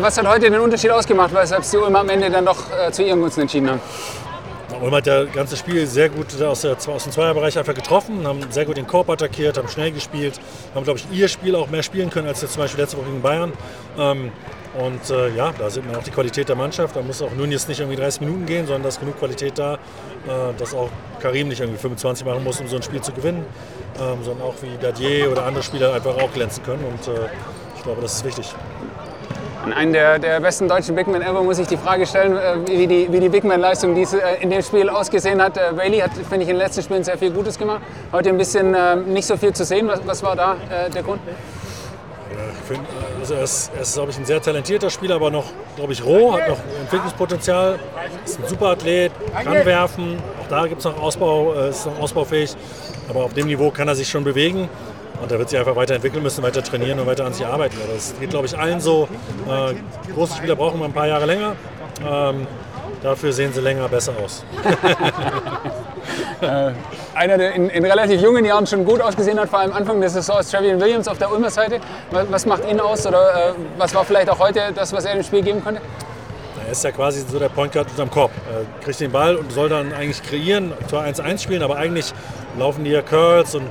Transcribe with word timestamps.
was 0.00 0.18
hat 0.18 0.26
heute 0.26 0.50
den 0.50 0.60
Unterschied 0.60 0.90
ausgemacht, 0.90 1.32
weshalb 1.32 1.62
die 1.70 1.76
Ulm 1.76 1.94
am 1.94 2.08
Ende 2.08 2.30
dann 2.30 2.46
doch 2.46 2.58
äh, 2.70 2.90
zu 2.90 3.04
ihren 3.04 3.20
Gunsten 3.20 3.42
entschieden 3.42 3.70
haben? 3.70 3.80
Ulm 4.82 4.94
hat 4.96 5.06
das 5.06 5.30
ganze 5.32 5.56
Spiel 5.56 5.86
sehr 5.86 6.08
gut 6.08 6.26
aus, 6.42 6.62
der, 6.62 6.72
aus 6.72 7.04
dem 7.04 7.12
Zweierbereich 7.12 7.56
einfach 7.56 7.74
getroffen, 7.74 8.26
haben 8.26 8.40
sehr 8.50 8.64
gut 8.64 8.76
den 8.76 8.86
Korb 8.88 9.08
attackiert, 9.10 9.56
haben 9.56 9.68
schnell 9.68 9.92
gespielt, 9.92 10.40
haben, 10.74 10.82
glaube 10.82 10.98
ich, 10.98 11.06
ihr 11.16 11.28
Spiel 11.28 11.54
auch 11.54 11.70
mehr 11.70 11.84
spielen 11.84 12.10
können 12.10 12.26
als 12.26 12.42
jetzt 12.42 12.54
zum 12.54 12.62
Beispiel 12.62 12.80
letzte 12.80 12.96
Woche 12.96 13.06
gegen 13.06 13.22
Bayern. 13.22 13.52
Ähm, 13.96 14.32
und 14.76 15.10
äh, 15.10 15.36
ja, 15.36 15.52
da 15.56 15.70
sieht 15.70 15.86
man 15.86 15.94
auch 15.94 16.02
die 16.02 16.10
Qualität 16.10 16.48
der 16.48 16.56
Mannschaft. 16.56 16.96
Da 16.96 17.02
muss 17.02 17.22
auch 17.22 17.30
nun 17.30 17.52
jetzt 17.52 17.68
nicht 17.68 17.78
irgendwie 17.78 17.96
30 17.96 18.22
Minuten 18.22 18.44
gehen, 18.44 18.66
sondern 18.66 18.82
da 18.82 18.88
ist 18.88 18.98
genug 18.98 19.18
Qualität 19.20 19.56
da, 19.56 19.74
äh, 19.74 19.78
dass 20.58 20.74
auch 20.74 20.90
Karim 21.20 21.46
nicht 21.46 21.60
irgendwie 21.60 21.78
25 21.78 22.26
machen 22.26 22.42
muss, 22.42 22.60
um 22.60 22.66
so 22.66 22.74
ein 22.74 22.82
Spiel 22.82 23.02
zu 23.02 23.12
gewinnen, 23.12 23.44
ähm, 24.00 24.24
sondern 24.24 24.48
auch 24.48 24.54
wie 24.62 24.76
Dadier 24.82 25.30
oder 25.30 25.44
andere 25.46 25.62
Spieler 25.62 25.94
einfach 25.94 26.16
auch 26.16 26.32
glänzen 26.32 26.64
können. 26.64 26.84
Und 26.84 27.06
äh, 27.06 27.28
ich 27.76 27.84
glaube, 27.84 28.02
das 28.02 28.14
ist 28.14 28.24
wichtig. 28.24 28.52
An 29.62 29.72
einen 29.72 29.92
der, 29.92 30.18
der 30.18 30.40
besten 30.40 30.66
deutschen 30.66 30.96
Bigmen 30.96 31.22
ever 31.22 31.40
muss 31.40 31.58
ich 31.60 31.68
die 31.68 31.76
Frage 31.76 32.04
stellen, 32.04 32.36
äh, 32.36 32.66
wie 32.66 32.86
die, 32.88 33.12
wie 33.12 33.20
die 33.20 33.28
Bigman-Leistung 33.28 33.94
in 34.40 34.50
dem 34.50 34.62
Spiel 34.62 34.88
ausgesehen 34.88 35.40
hat. 35.40 35.56
Äh, 35.56 35.72
Bailey 35.76 36.00
hat, 36.00 36.10
finde 36.14 36.42
ich, 36.42 36.48
in 36.48 36.56
den 36.56 36.56
letzten 36.56 36.82
Spielen 36.82 37.04
sehr 37.04 37.16
viel 37.16 37.30
Gutes 37.30 37.56
gemacht. 37.58 37.80
Heute 38.10 38.30
ein 38.30 38.38
bisschen 38.38 38.74
äh, 38.74 38.96
nicht 38.96 39.24
so 39.24 39.36
viel 39.36 39.52
zu 39.52 39.64
sehen. 39.64 39.86
Was, 39.86 40.00
was 40.04 40.22
war 40.24 40.34
da 40.34 40.56
der 40.92 41.02
Grund? 41.02 41.20
Ich 42.60 42.66
finde, 42.66 42.88
also 43.20 43.34
er 43.34 43.42
ist, 43.42 43.70
er 43.74 43.82
ist 43.82 43.94
glaube 43.94 44.10
ich, 44.10 44.18
ein 44.18 44.24
sehr 44.24 44.42
talentierter 44.42 44.90
Spieler, 44.90 45.14
aber 45.16 45.30
noch, 45.30 45.44
glaube 45.76 45.92
ich, 45.92 46.04
roh, 46.04 46.32
hat 46.32 46.48
noch 46.48 46.58
Entwicklungspotenzial, 46.80 47.78
ist 48.24 48.40
ein 48.40 48.48
super 48.48 48.70
Athlet, 48.70 49.12
kann 49.44 49.64
werfen. 49.64 50.18
Auch 50.42 50.48
da 50.48 50.66
gibt 50.66 50.80
es 50.80 50.84
noch 50.84 51.00
Ausbau, 51.00 51.52
ist 51.52 51.86
noch 51.86 52.00
ausbaufähig. 52.00 52.56
Aber 53.08 53.24
auf 53.24 53.34
dem 53.34 53.46
Niveau 53.46 53.70
kann 53.70 53.86
er 53.88 53.94
sich 53.94 54.08
schon 54.08 54.24
bewegen. 54.24 54.68
Und 55.22 55.30
da 55.30 55.38
wird 55.38 55.48
sich 55.48 55.58
einfach 55.58 55.76
weiterentwickeln 55.76 56.22
müssen, 56.22 56.42
weiter 56.42 56.64
trainieren 56.64 56.98
und 56.98 57.06
weiter 57.06 57.24
an 57.24 57.32
sich 57.32 57.46
arbeiten. 57.46 57.76
Das 57.94 58.12
geht, 58.18 58.30
glaube 58.30 58.46
ich, 58.46 58.58
allen 58.58 58.80
so. 58.80 59.08
Äh, 59.48 59.74
große 60.12 60.36
Spieler 60.36 60.56
brauchen 60.56 60.80
mal 60.80 60.86
ein 60.86 60.92
paar 60.92 61.06
Jahre 61.06 61.26
länger. 61.26 61.54
Ähm, 62.04 62.48
dafür 63.04 63.32
sehen 63.32 63.52
sie 63.52 63.60
länger 63.60 63.88
besser 63.88 64.12
aus. 64.22 64.44
äh, 66.40 66.72
einer, 67.14 67.38
der 67.38 67.52
in, 67.52 67.70
in, 67.70 67.84
relativ 67.84 68.20
jungen 68.20 68.44
Jahren 68.44 68.66
schon 68.66 68.84
gut 68.84 69.00
ausgesehen 69.00 69.38
hat, 69.38 69.48
vor 69.48 69.60
allem 69.60 69.72
Anfang 69.72 70.00
der 70.00 70.10
Saison, 70.10 70.40
ist 70.40 70.50
Travian 70.50 70.80
Williams 70.80 71.06
auf 71.06 71.18
der 71.18 71.30
Ulmer 71.30 71.50
Seite. 71.50 71.78
Was, 72.10 72.26
was 72.32 72.46
macht 72.46 72.68
ihn 72.68 72.80
aus 72.80 73.06
oder 73.06 73.50
äh, 73.50 73.52
was 73.78 73.94
war 73.94 74.04
vielleicht 74.04 74.28
auch 74.28 74.40
heute 74.40 74.72
das, 74.74 74.92
was 74.92 75.04
er 75.04 75.14
im 75.14 75.22
Spiel 75.22 75.42
geben 75.42 75.62
konnte? 75.62 75.80
Er 76.66 76.72
ist 76.72 76.82
ja 76.82 76.90
quasi 76.90 77.24
so 77.28 77.38
der 77.38 77.48
Point 77.48 77.72
Guard 77.72 77.90
unterm 77.90 78.10
Korb. 78.10 78.32
Er 78.50 78.64
kriegt 78.84 78.98
den 78.98 79.12
Ball 79.12 79.36
und 79.36 79.52
soll 79.52 79.68
dann 79.68 79.92
eigentlich 79.92 80.22
kreieren, 80.22 80.72
zwar 80.88 81.04
1-1 81.04 81.38
spielen, 81.42 81.62
aber 81.62 81.76
eigentlich 81.76 82.12
laufen 82.58 82.82
die 82.84 82.90
ja 82.90 83.02
Curls 83.02 83.54
und 83.54 83.68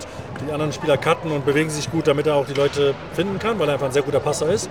die 0.47 0.51
anderen 0.51 0.71
Spieler 0.71 0.97
cutten 0.97 1.31
und 1.31 1.45
bewegen 1.45 1.69
sich 1.69 1.89
gut, 1.91 2.07
damit 2.07 2.27
er 2.27 2.35
auch 2.35 2.45
die 2.45 2.53
Leute 2.53 2.93
finden 3.13 3.39
kann, 3.39 3.59
weil 3.59 3.67
er 3.67 3.73
einfach 3.73 3.87
ein 3.87 3.91
sehr 3.91 4.01
guter 4.01 4.19
Passer 4.19 4.49
ist. 4.49 4.69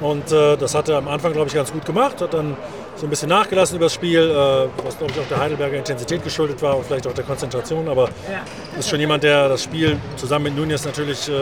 Und 0.00 0.30
äh, 0.32 0.56
das 0.56 0.74
hat 0.74 0.88
er 0.88 0.98
am 0.98 1.08
Anfang, 1.08 1.32
glaube 1.32 1.48
ich, 1.48 1.54
ganz 1.54 1.72
gut 1.72 1.84
gemacht, 1.84 2.20
hat 2.20 2.34
dann 2.34 2.56
so 2.96 3.06
ein 3.06 3.10
bisschen 3.10 3.28
nachgelassen 3.28 3.76
über 3.76 3.86
das 3.86 3.94
Spiel, 3.94 4.20
äh, 4.20 4.84
was, 4.84 4.98
glaube 4.98 5.12
ich, 5.12 5.20
auch 5.20 5.28
der 5.28 5.38
Heidelberger 5.38 5.78
Intensität 5.78 6.22
geschuldet 6.22 6.60
war 6.62 6.76
und 6.76 6.84
vielleicht 6.84 7.06
auch 7.06 7.12
der 7.12 7.24
Konzentration. 7.24 7.88
Aber 7.88 8.04
ja. 8.04 8.42
ist 8.78 8.88
schon 8.88 9.00
jemand, 9.00 9.22
der 9.22 9.48
das 9.48 9.62
Spiel 9.62 9.96
zusammen 10.16 10.44
mit 10.44 10.56
Nunez 10.56 10.84
natürlich 10.84 11.28
äh, 11.28 11.32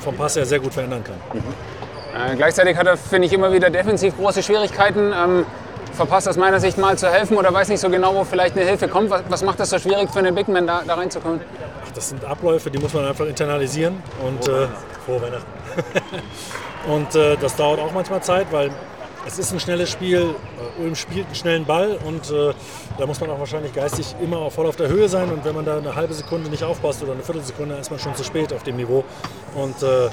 vom 0.00 0.16
Pass 0.16 0.36
her 0.36 0.46
sehr 0.46 0.60
gut 0.60 0.72
verändern 0.72 1.02
kann. 1.02 1.16
Mhm. 1.32 1.42
Äh, 2.14 2.36
gleichzeitig 2.36 2.76
hat 2.76 2.86
er, 2.86 2.96
finde 2.96 3.26
ich, 3.26 3.32
immer 3.32 3.52
wieder 3.52 3.70
defensiv 3.70 4.16
große 4.16 4.42
Schwierigkeiten. 4.42 5.12
Ähm, 5.12 5.46
verpasst 5.94 6.28
aus 6.28 6.36
meiner 6.36 6.60
Sicht 6.60 6.78
mal 6.78 6.98
zu 6.98 7.08
helfen 7.10 7.36
oder 7.36 7.52
weiß 7.52 7.68
nicht 7.68 7.80
so 7.80 7.88
genau, 7.88 8.14
wo 8.14 8.24
vielleicht 8.24 8.56
eine 8.56 8.66
Hilfe 8.66 8.88
kommt. 8.88 9.10
Was, 9.10 9.22
was 9.28 9.42
macht 9.42 9.60
das 9.60 9.70
so 9.70 9.78
schwierig 9.78 10.10
für 10.10 10.18
einen 10.18 10.34
Bigman, 10.34 10.66
da, 10.66 10.82
da 10.86 10.94
reinzukommen? 10.94 11.40
das 11.94 12.08
sind 12.08 12.24
Abläufe, 12.24 12.70
die 12.70 12.78
muss 12.78 12.92
man 12.92 13.06
einfach 13.06 13.26
internalisieren. 13.26 14.02
Und 14.24 14.48
äh, 14.48 14.66
frohe 15.04 15.22
Weihnachten. 15.22 15.46
und 16.88 17.14
äh, 17.14 17.36
das 17.36 17.56
dauert 17.56 17.80
auch 17.80 17.92
manchmal 17.92 18.22
Zeit, 18.22 18.46
weil 18.50 18.70
es 19.26 19.38
ist 19.38 19.52
ein 19.52 19.60
schnelles 19.60 19.90
Spiel. 19.90 20.34
Äh, 20.78 20.82
Ulm 20.82 20.94
spielt 20.94 21.26
einen 21.26 21.34
schnellen 21.34 21.64
Ball 21.64 21.98
und 22.04 22.30
äh, 22.30 22.52
da 22.98 23.06
muss 23.06 23.20
man 23.20 23.30
auch 23.30 23.38
wahrscheinlich 23.38 23.72
geistig 23.72 24.14
immer 24.20 24.50
voll 24.50 24.66
auf 24.66 24.76
der 24.76 24.88
Höhe 24.88 25.08
sein. 25.08 25.30
Und 25.30 25.44
wenn 25.44 25.54
man 25.54 25.64
da 25.64 25.78
eine 25.78 25.94
halbe 25.94 26.14
Sekunde 26.14 26.50
nicht 26.50 26.62
aufpasst 26.62 27.02
oder 27.02 27.12
eine 27.12 27.22
Viertelsekunde, 27.22 27.76
ist 27.76 27.90
man 27.90 28.00
schon 28.00 28.14
zu 28.14 28.24
spät 28.24 28.52
auf 28.52 28.62
dem 28.62 28.76
Niveau. 28.76 29.04
Und 29.54 29.82
äh, 29.82 30.08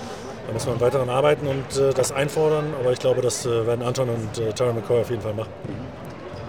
da 0.51 0.53
muss 0.53 0.65
man 0.65 0.81
weiter 0.81 0.99
daran 0.99 1.09
arbeiten 1.09 1.47
und 1.47 1.77
äh, 1.77 1.93
das 1.93 2.11
einfordern. 2.11 2.73
Aber 2.79 2.91
ich 2.91 2.99
glaube, 2.99 3.21
das 3.21 3.45
werden 3.45 3.83
Anton 3.83 4.09
und 4.09 4.37
äh, 4.37 4.51
Tara 4.51 4.73
McCoy 4.73 4.99
auf 4.99 5.09
jeden 5.09 5.21
Fall 5.21 5.33
machen. 5.33 5.49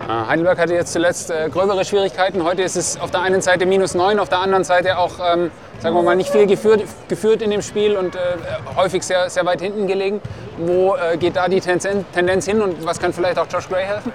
Äh, 0.09 0.27
Heidelberg 0.27 0.59
hatte 0.59 0.75
jetzt 0.75 0.93
zuletzt 0.93 1.31
äh, 1.31 1.49
gröbere 1.49 1.85
Schwierigkeiten. 1.85 2.43
Heute 2.43 2.63
ist 2.63 2.77
es 2.77 2.99
auf 2.99 3.13
der 3.13 3.23
einen 3.23 3.41
Seite 3.41 3.65
minus 3.65 3.95
9, 3.95 4.19
auf 4.19 4.29
der 4.29 4.41
anderen 4.41 4.65
Seite 4.65 4.99
auch, 4.99 5.13
ähm, 5.21 5.53
sagen 5.79 5.95
wir 5.95 6.03
mal, 6.03 6.17
nicht 6.17 6.31
viel 6.31 6.47
geführt, 6.47 6.83
geführt 7.09 7.43
in 7.43 7.51
dem 7.53 7.63
Spiel 7.63 7.97
und 7.97 8.17
äh, 8.17 8.19
häufig 8.77 9.05
sehr, 9.05 9.31
sehr 9.31 9.47
weit 9.47 9.61
hinten 9.61 9.87
gelegen. 9.87 10.21
Wo 10.59 10.97
äh, 10.97 11.17
geht 11.17 11.37
da 11.37 11.47
die 11.47 11.61
Tendenz 11.61 12.45
hin 12.45 12.61
und 12.61 12.85
was 12.85 12.99
kann 12.99 13.13
vielleicht 13.13 13.39
auch 13.39 13.47
Josh 13.49 13.69
Gray 13.69 13.85
helfen? 13.85 14.11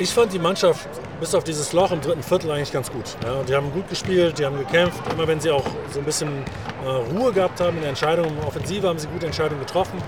Ich 0.00 0.14
fand 0.14 0.32
die 0.32 0.38
Mannschaft 0.38 0.88
bis 1.20 1.34
auf 1.34 1.44
dieses 1.44 1.74
Loch 1.74 1.92
im 1.92 2.00
dritten 2.00 2.22
Viertel 2.22 2.50
eigentlich 2.50 2.72
ganz 2.72 2.90
gut. 2.90 3.04
Ja, 3.22 3.42
die 3.42 3.54
haben 3.54 3.70
gut 3.70 3.86
gespielt, 3.86 4.38
die 4.38 4.46
haben 4.46 4.56
gekämpft. 4.56 4.98
Immer 5.12 5.28
wenn 5.28 5.38
sie 5.40 5.50
auch 5.50 5.66
so 5.92 5.98
ein 5.98 6.06
bisschen 6.06 6.42
äh, 6.82 6.88
Ruhe 6.88 7.30
gehabt 7.34 7.60
haben 7.60 7.74
in 7.76 7.82
der 7.82 7.90
Entscheidung, 7.90 8.32
Offensive 8.46 8.88
haben 8.88 8.98
sie 8.98 9.08
gute 9.08 9.26
Entscheidungen 9.26 9.60
getroffen. 9.60 10.02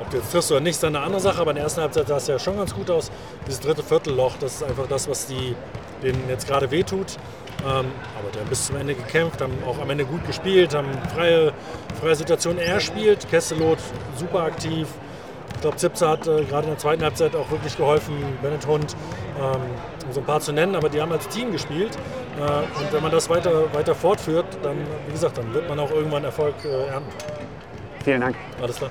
Ob 0.00 0.10
du 0.10 0.18
jetzt 0.18 0.30
triffst 0.30 0.52
oder 0.52 0.60
nicht, 0.60 0.76
ist 0.76 0.84
eine 0.84 1.00
andere 1.00 1.20
Sache, 1.20 1.40
aber 1.40 1.50
in 1.50 1.56
der 1.56 1.64
ersten 1.64 1.80
Halbzeit 1.80 2.06
sah 2.06 2.18
es 2.18 2.28
ja 2.28 2.38
schon 2.38 2.56
ganz 2.56 2.72
gut 2.72 2.88
aus. 2.88 3.10
Dieses 3.48 3.58
dritte 3.58 3.82
Viertelloch, 3.82 4.34
das 4.38 4.54
ist 4.54 4.62
einfach 4.62 4.86
das, 4.86 5.08
was 5.08 5.26
die, 5.26 5.56
denen 6.00 6.22
jetzt 6.28 6.46
gerade 6.46 6.70
wehtut. 6.70 7.16
Ähm, 7.62 7.66
aber 7.66 8.30
die 8.32 8.38
haben 8.38 8.48
bis 8.48 8.64
zum 8.64 8.76
Ende 8.76 8.94
gekämpft, 8.94 9.40
haben 9.40 9.58
auch 9.66 9.80
am 9.80 9.90
Ende 9.90 10.04
gut 10.04 10.24
gespielt, 10.24 10.72
haben 10.72 10.92
freie, 11.12 11.52
freie 12.00 12.14
Situationen. 12.14 12.60
Er 12.60 12.78
spielt, 12.78 13.28
Kesselot 13.28 13.78
super 14.16 14.42
aktiv. 14.44 14.86
Ich 15.54 15.60
glaube, 15.60 15.76
Zipse 15.76 16.08
hat 16.08 16.26
äh, 16.26 16.44
gerade 16.44 16.64
in 16.64 16.70
der 16.70 16.78
zweiten 16.78 17.02
Halbzeit 17.02 17.34
auch 17.34 17.50
wirklich 17.50 17.76
geholfen, 17.76 18.14
Bennett 18.42 18.66
Hund, 18.66 18.94
ähm, 19.40 19.60
um 20.06 20.12
so 20.12 20.20
ein 20.20 20.26
paar 20.26 20.40
zu 20.40 20.52
nennen, 20.52 20.74
aber 20.74 20.88
die 20.88 21.00
haben 21.00 21.12
als 21.12 21.28
Team 21.28 21.52
gespielt. 21.52 21.96
Äh, 22.38 22.42
und 22.42 22.92
wenn 22.92 23.02
man 23.02 23.12
das 23.12 23.28
weiter, 23.30 23.72
weiter 23.72 23.94
fortführt, 23.94 24.46
dann, 24.62 24.76
wie 25.06 25.12
gesagt, 25.12 25.38
dann 25.38 25.52
wird 25.54 25.68
man 25.68 25.78
auch 25.78 25.90
irgendwann 25.90 26.24
Erfolg 26.24 26.54
äh, 26.64 26.86
ernten. 26.88 27.10
Vielen 28.04 28.20
Dank. 28.20 28.36
Alles 28.60 28.76
klar. 28.76 28.90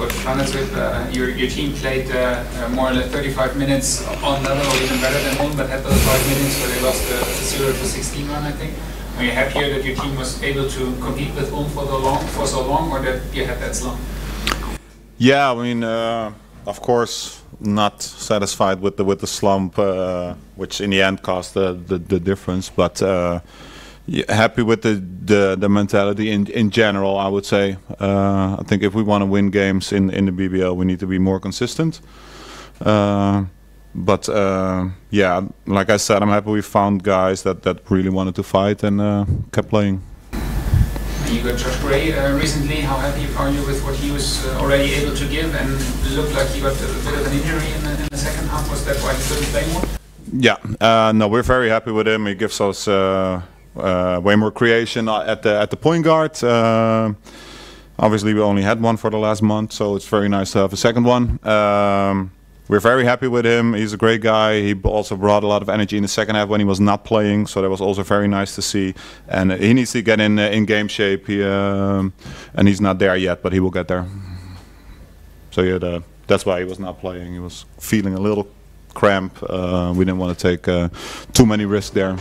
Coach 0.00 0.16
Planiswith, 0.24 0.72
uh, 0.76 1.06
your, 1.12 1.28
your 1.28 1.50
team 1.50 1.74
played 1.74 2.10
uh, 2.10 2.42
uh, 2.64 2.68
more 2.70 2.88
or 2.88 2.94
less 2.94 3.12
35 3.12 3.56
minutes 3.56 4.00
on 4.24 4.42
level 4.44 4.66
or 4.66 4.82
even 4.82 4.98
better 4.98 5.20
than 5.20 5.36
home, 5.36 5.54
but 5.54 5.68
had 5.68 5.84
those 5.84 6.00
five 6.08 6.24
minutes 6.26 6.56
where 6.58 6.70
they 6.72 6.80
lost 6.80 7.04
a 7.12 7.20
0 7.44 7.68
to 7.70 7.84
16 7.84 8.28
run, 8.28 8.42
I 8.44 8.52
think. 8.52 8.72
Are 9.20 9.24
you 9.24 9.32
happier 9.32 9.68
that 9.74 9.84
your 9.84 9.94
team 9.96 10.16
was 10.16 10.42
able 10.42 10.66
to 10.66 10.96
compete 10.96 11.34
with 11.34 11.52
Ulm 11.52 11.68
for, 11.68 11.84
the 11.84 11.94
long, 11.94 12.26
for 12.28 12.46
so 12.46 12.66
long, 12.66 12.90
or 12.90 13.02
that 13.02 13.20
you 13.34 13.44
had 13.44 13.60
that 13.60 13.76
slump? 13.76 14.00
Yeah, 15.18 15.52
I 15.52 15.62
mean, 15.62 15.84
uh, 15.84 16.32
of 16.66 16.80
course, 16.80 17.42
not 17.60 18.00
satisfied 18.00 18.80
with 18.80 18.96
the 18.96 19.04
with 19.04 19.20
the 19.20 19.26
slump, 19.26 19.78
uh, 19.78 20.36
which 20.56 20.80
in 20.80 20.88
the 20.88 21.02
end 21.02 21.20
caused 21.20 21.52
the 21.52 21.74
the, 21.74 21.98
the 21.98 22.18
difference. 22.18 22.70
But 22.70 23.02
uh, 23.02 23.40
happy 24.30 24.62
with 24.62 24.80
the, 24.80 24.94
the, 25.26 25.54
the 25.54 25.68
mentality 25.68 26.30
in 26.30 26.46
in 26.46 26.70
general. 26.70 27.18
I 27.18 27.28
would 27.28 27.44
say. 27.44 27.76
Uh, 28.00 28.56
I 28.58 28.62
think 28.64 28.82
if 28.82 28.94
we 28.94 29.02
want 29.02 29.20
to 29.20 29.26
win 29.26 29.50
games 29.50 29.92
in 29.92 30.08
in 30.08 30.24
the 30.24 30.32
BBL, 30.32 30.74
we 30.74 30.86
need 30.86 31.00
to 31.00 31.06
be 31.06 31.18
more 31.18 31.38
consistent. 31.38 32.00
Uh, 33.94 33.98
but 33.98 34.28
uh, 34.28 34.88
yeah, 35.10 35.40
like 35.66 35.90
I 35.90 35.96
said, 35.98 36.22
I'm 36.22 36.28
happy 36.28 36.50
we 36.50 36.62
found 36.62 37.02
guys 37.02 37.42
that 37.42 37.62
that 37.62 37.90
really 37.90 38.10
wanted 38.10 38.34
to 38.36 38.42
fight 38.42 38.82
and 38.82 39.00
uh, 39.00 39.24
kept 39.52 39.68
playing. 39.68 40.00
You 41.28 41.42
got 41.44 41.58
Josh 41.58 41.78
Gray 41.80 42.12
uh, 42.12 42.36
recently. 42.36 42.80
How 42.80 42.96
happy 42.96 43.26
are 43.36 43.50
you 43.50 43.64
with 43.66 43.82
what 43.84 43.94
he 43.94 44.10
was 44.10 44.44
uh, 44.46 44.58
already 44.60 44.94
able 44.94 45.14
to 45.16 45.26
give? 45.28 45.54
And 45.54 45.70
looked 46.16 46.34
like 46.34 46.48
he 46.48 46.60
got 46.60 46.74
a 46.74 46.86
bit 47.04 47.14
of 47.14 47.26
an 47.26 47.32
injury 47.32 47.70
in 47.72 47.84
the, 47.84 48.02
in 48.02 48.08
the 48.10 48.16
second 48.16 48.48
half. 48.48 48.68
Was 48.68 48.84
that 48.84 48.96
why 48.96 49.14
he 49.14 49.22
couldn't 49.28 49.46
play 49.52 49.72
more? 49.72 49.84
Yeah, 50.32 51.12
no, 51.12 51.28
we're 51.28 51.44
very 51.44 51.68
happy 51.68 51.92
with 51.92 52.08
him. 52.08 52.26
He 52.26 52.34
gives 52.34 52.60
us 52.60 52.88
uh, 52.88 54.20
way 54.22 54.36
more 54.36 54.50
creation 54.50 55.08
at 55.08 55.42
the 55.42 55.60
at 55.60 55.70
the 55.70 55.76
point 55.76 56.04
guard. 56.04 56.42
Uh, 56.42 57.14
obviously, 57.98 58.34
we 58.34 58.40
only 58.40 58.62
had 58.62 58.80
one 58.82 58.96
for 58.96 59.10
the 59.10 59.18
last 59.18 59.42
month, 59.42 59.72
so 59.72 59.96
it's 59.96 60.08
very 60.08 60.28
nice 60.28 60.52
to 60.52 60.58
have 60.58 60.72
a 60.72 60.76
second 60.76 61.04
one. 61.04 61.38
Um, 61.46 62.32
we're 62.70 62.78
very 62.78 63.04
happy 63.04 63.26
with 63.26 63.44
him. 63.44 63.74
He's 63.74 63.92
a 63.92 63.96
great 63.96 64.20
guy. 64.20 64.60
He 64.60 64.80
also 64.84 65.16
brought 65.16 65.42
a 65.42 65.46
lot 65.48 65.60
of 65.60 65.68
energy 65.68 65.96
in 65.96 66.02
the 66.02 66.08
second 66.08 66.36
half 66.36 66.48
when 66.48 66.60
he 66.60 66.64
was 66.64 66.78
not 66.78 67.04
playing, 67.04 67.48
so 67.48 67.60
that 67.62 67.68
was 67.68 67.80
also 67.80 68.04
very 68.04 68.28
nice 68.28 68.54
to 68.54 68.62
see. 68.62 68.94
And 69.26 69.50
he 69.52 69.74
needs 69.74 69.90
to 69.90 70.02
get 70.02 70.20
in 70.20 70.38
uh, 70.38 70.42
in 70.42 70.66
game 70.66 70.86
shape. 70.86 71.26
He, 71.26 71.42
um, 71.42 72.12
and 72.54 72.68
he's 72.68 72.80
not 72.80 73.00
there 73.00 73.16
yet, 73.16 73.42
but 73.42 73.52
he 73.52 73.58
will 73.58 73.72
get 73.72 73.88
there. 73.88 74.06
So 75.50 75.62
yeah, 75.62 75.78
the, 75.78 76.04
that's 76.28 76.46
why 76.46 76.60
he 76.60 76.64
was 76.64 76.78
not 76.78 77.00
playing. 77.00 77.32
He 77.32 77.40
was 77.40 77.64
feeling 77.80 78.14
a 78.14 78.20
little 78.20 78.46
cramp. 78.94 79.36
Uh, 79.42 79.92
we 79.96 80.04
didn't 80.04 80.18
want 80.18 80.38
to 80.38 80.40
take 80.40 80.68
uh, 80.68 80.90
too 81.32 81.46
many 81.46 81.64
risks 81.64 81.90
there. 81.90 82.16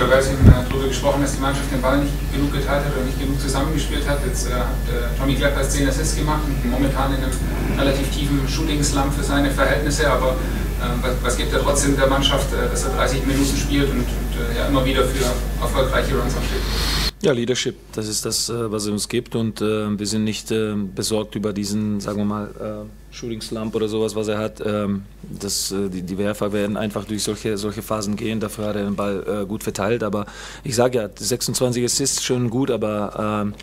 Hat 0.00 0.70
darüber 0.70 0.88
gesprochen, 0.88 1.22
dass 1.22 1.34
die 1.34 1.40
Mannschaft 1.40 1.70
den 1.70 1.80
Ball 1.80 1.98
nicht 1.98 2.12
genug 2.32 2.52
geteilt 2.52 2.84
hat 2.84 2.92
oder 2.94 3.04
nicht 3.04 3.18
genug 3.20 3.40
zusammengespielt 3.40 4.08
hat. 4.08 4.18
Jetzt 4.26 4.48
äh, 4.48 4.54
hat 4.54 4.82
äh, 4.88 5.18
Tommy 5.18 5.34
Klepper 5.34 5.62
10 5.62 5.88
Assists 5.88 6.16
gemacht 6.16 6.40
und 6.46 6.70
momentan 6.70 7.14
in 7.14 7.22
einem 7.22 7.78
relativ 7.78 8.10
tiefen 8.10 8.40
Shooting-Slump 8.48 9.14
für 9.14 9.22
seine 9.22 9.50
Verhältnisse, 9.50 10.10
aber 10.10 10.30
äh, 10.30 11.02
was, 11.02 11.12
was, 11.22 11.36
gibt 11.36 11.52
er 11.52 11.62
trotzdem 11.62 11.96
der 11.96 12.06
Mannschaft, 12.08 12.52
äh, 12.52 12.70
dass 12.70 12.84
er 12.84 12.90
30 12.94 13.26
Minuten 13.26 13.56
spielt 13.56 13.90
und, 13.90 14.00
und 14.00 14.32
äh, 14.54 14.58
ja, 14.58 14.66
immer 14.66 14.84
wieder 14.84 15.04
für 15.04 15.24
erfolgreiche 15.60 16.14
Runs 16.14 16.36
ansteht? 16.36 17.01
Ja, 17.22 17.32
Leadership, 17.32 17.76
das 17.92 18.08
ist 18.08 18.24
das, 18.24 18.48
äh, 18.48 18.72
was 18.72 18.86
er 18.86 18.92
uns 18.92 19.08
gibt 19.08 19.36
und 19.36 19.60
wir 19.60 20.06
sind 20.06 20.24
nicht 20.24 20.52
besorgt 20.94 21.36
über 21.36 21.52
diesen, 21.52 22.00
sagen 22.00 22.18
wir 22.18 22.24
mal, 22.24 22.86
Shooting 23.10 23.40
Slump 23.40 23.74
oder 23.74 23.88
sowas, 23.88 24.16
was 24.16 24.28
er 24.28 24.38
hat. 24.38 24.62
Ähm, 24.64 25.04
das, 25.22 25.72
die, 25.72 26.02
die 26.02 26.18
Werfer 26.18 26.52
werden 26.52 26.76
einfach 26.76 27.04
durch 27.04 27.22
solche, 27.22 27.58
solche 27.58 27.82
Phasen 27.82 28.16
gehen. 28.16 28.40
Dafür 28.40 28.66
hat 28.66 28.76
er 28.76 28.84
den 28.84 28.96
Ball 28.96 29.44
gut 29.46 29.62
verteilt. 29.62 30.02
Aber 30.02 30.26
ich 30.64 30.74
sage 30.74 30.98
ja, 30.98 31.08
26 31.14 31.84
Assists 31.84 32.24
schon 32.24 32.48
gut, 32.48 32.70
aber 32.70 33.44
ähm, 33.44 33.54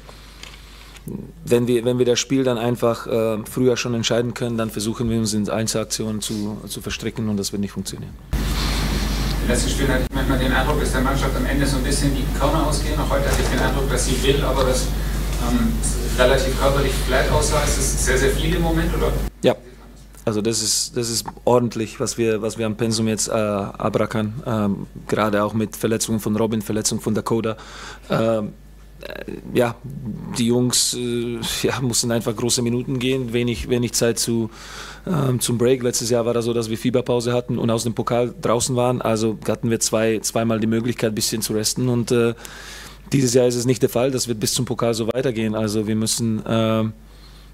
wenn 1.45 1.67
wir, 1.67 1.85
wenn 1.85 1.97
wir 1.97 2.06
das 2.06 2.19
Spiel 2.19 2.44
dann 2.44 2.57
einfach 2.57 3.07
äh, 3.07 3.38
früher 3.45 3.77
schon 3.77 3.94
entscheiden 3.94 4.33
können, 4.33 4.57
dann 4.57 4.69
versuchen 4.69 5.09
wir 5.09 5.17
uns 5.17 5.33
in 5.33 5.50
Einzelaktionen 5.50 6.21
zu, 6.21 6.59
zu 6.67 6.81
verstricken 6.81 7.29
und 7.29 7.38
das 7.38 7.51
wird 7.51 7.61
nicht 7.61 7.71
funktionieren. 7.71 8.13
Spielen 9.57 9.90
hatte 9.92 10.04
ich 10.07 10.16
manchmal 10.16 10.38
den 10.38 10.51
Eindruck, 10.51 10.80
dass 10.80 10.92
der 10.92 11.01
Mannschaft 11.01 11.36
am 11.36 11.46
Ende 11.46 11.66
so 11.66 11.78
ein 11.78 11.84
bisschen 11.84 12.16
die 12.16 12.24
Körner 12.38 12.68
ausgehen. 12.68 13.00
Auch 13.00 13.10
heute 13.10 13.25
hatte 13.25 13.42
ich 13.42 13.48
den 13.48 13.60
Eindruck, 13.60 13.90
dass 13.90 14.06
sie 14.06 14.22
will, 14.24 14.44
aber 14.44 14.63
das 14.63 14.86
ähm, 15.50 15.74
relativ 16.19 16.60
körperlich 16.60 16.94
flat 17.07 17.31
aussah. 17.31 17.63
Ist 17.63 17.78
das 17.78 18.06
sehr, 18.06 18.18
sehr 18.18 18.30
viel 18.31 18.56
im 18.56 18.62
Moment, 18.62 18.96
oder? 18.96 19.12
Ja. 19.42 19.56
Also 20.25 20.42
das 20.42 20.62
ist, 20.62 20.96
das 20.96 21.10
ist 21.10 21.25
ordentlich, 21.46 22.00
was 22.00 22.19
wir, 22.19 22.44
was 22.44 22.60
wir 22.60 22.68
am 22.68 22.78
Pensum 22.78 23.07
jetzt 23.07 23.30
äh, 23.30 23.31
abrackern. 23.31 24.44
Ähm, 24.46 24.88
gerade 25.07 25.44
auch 25.44 25.54
mit 25.54 25.75
Verletzungen 25.75 26.19
von 26.19 26.36
Robin, 26.36 26.62
Verletzungen 26.62 27.02
von 27.02 27.16
Dakota. 27.16 27.57
Ähm, 28.12 28.45
äh, 28.45 28.69
ja, 29.54 29.75
die 30.38 30.48
Jungs 30.48 30.94
äh, 30.94 31.40
ja, 31.63 31.80
mussten 31.81 32.12
einfach 32.12 32.36
große 32.36 32.62
Minuten 32.62 33.00
gehen, 33.00 33.34
wenig, 33.34 33.69
wenig 33.69 33.94
Zeit 33.94 34.19
zu, 34.19 34.50
ähm, 35.07 35.40
zum 35.40 35.57
Break. 35.57 35.84
Letztes 35.84 36.10
Jahr 36.10 36.25
war 36.25 36.34
das 36.34 36.46
so, 36.46 36.54
dass 36.54 36.69
wir 36.69 36.78
Fieberpause 36.78 37.34
hatten 37.34 37.57
und 37.57 37.69
aus 37.69 37.84
dem 37.84 37.94
Pokal 37.94 38.34
draußen 38.42 38.75
waren. 38.75 39.01
Also 39.01 39.38
hatten 39.48 39.69
wir 39.69 39.80
zwei, 39.80 40.19
zweimal 40.19 40.60
die 40.60 40.68
Möglichkeit, 40.68 41.12
ein 41.12 41.16
bisschen 41.16 41.42
zu 41.42 41.54
resten. 41.54 41.90
Und 41.90 42.12
äh, 42.12 42.34
dieses 43.12 43.34
Jahr 43.34 43.48
ist 43.48 43.56
es 43.56 43.66
nicht 43.66 43.81
der 43.81 43.90
Fall. 43.90 44.12
Das 44.12 44.28
wird 44.28 44.40
bis 44.40 44.54
zum 44.54 44.66
Pokal 44.66 44.94
so 44.94 45.07
weitergehen. 45.07 45.56
Also 45.56 45.88
wir 45.88 45.95
müssen, 45.95 46.45
äh, 46.45 46.84